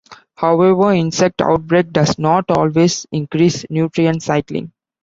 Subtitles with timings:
[0.33, 4.71] However, insect outbreak does not always increase nutrient cycling.